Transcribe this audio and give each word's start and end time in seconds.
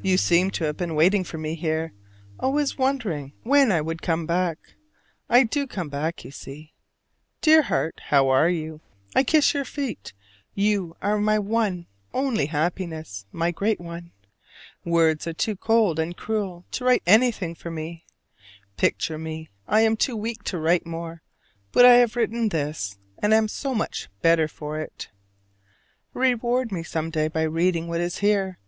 You 0.00 0.16
seem 0.16 0.52
to 0.52 0.64
have 0.66 0.76
been 0.76 0.94
waiting 0.94 1.24
for 1.24 1.38
me 1.38 1.56
here: 1.56 1.92
always 2.38 2.78
wondering 2.78 3.32
when 3.42 3.72
I 3.72 3.80
would 3.80 4.00
come 4.00 4.24
back. 4.24 4.58
I 5.28 5.42
do 5.42 5.66
come 5.66 5.88
back, 5.88 6.24
you 6.24 6.30
see. 6.30 6.72
Dear 7.40 7.62
heart, 7.62 8.00
how 8.10 8.28
are 8.28 8.48
you? 8.48 8.80
I 9.16 9.24
kiss 9.24 9.52
your 9.54 9.64
feet; 9.64 10.12
you 10.54 10.96
are 11.02 11.18
my 11.18 11.40
one 11.40 11.88
only 12.14 12.46
happiness, 12.46 13.26
my 13.32 13.50
great 13.50 13.80
one. 13.80 14.12
Words 14.84 15.26
are 15.26 15.32
too 15.32 15.56
cold 15.56 15.98
and 15.98 16.16
cruel 16.16 16.64
to 16.70 16.84
write 16.84 17.02
anything 17.04 17.56
for 17.56 17.68
me. 17.72 18.04
Picture 18.76 19.18
me: 19.18 19.50
I 19.66 19.80
am 19.80 19.96
too 19.96 20.16
weak 20.16 20.44
to 20.44 20.58
write 20.58 20.86
more, 20.86 21.22
but 21.72 21.84
I 21.84 21.94
have 21.94 22.14
written 22.14 22.50
this, 22.50 22.98
and 23.18 23.34
am 23.34 23.48
so 23.48 23.74
much 23.74 24.08
better 24.22 24.46
for 24.46 24.78
it. 24.78 25.08
Reward 26.14 26.70
me 26.70 26.84
some 26.84 27.10
day 27.10 27.26
by 27.26 27.42
reading 27.42 27.88
what 27.88 28.00
is 28.00 28.18
here. 28.18 28.58